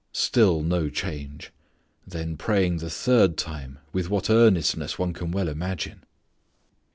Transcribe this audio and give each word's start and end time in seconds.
Still 0.13 0.63
no 0.63 0.89
change. 0.89 1.51
Then 2.07 2.35
praying 2.35 2.77
the 2.77 2.89
third 2.89 3.37
time 3.37 3.77
with 3.93 4.09
what 4.09 4.31
earnestness 4.31 4.97
one 4.97 5.13
can 5.13 5.29
well 5.31 5.47
imagine. 5.47 6.01